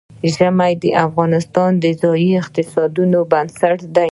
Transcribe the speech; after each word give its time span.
ژبې 0.33 0.71
د 0.83 0.85
افغانستان 1.05 1.71
د 1.83 1.85
ځایي 2.01 2.31
اقتصادونو 2.41 3.19
بنسټ 3.31 3.79
دی. 3.95 4.09